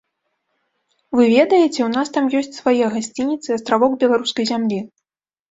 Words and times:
Вы 1.19 1.23
ведаеце, 1.37 1.79
у 1.87 1.89
нас 1.97 2.07
там 2.15 2.31
ёсць 2.41 2.57
свае 2.61 2.85
гасцініцы, 2.97 3.49
астравок 3.59 3.93
беларускай 4.07 4.45
зямлі. 4.55 4.83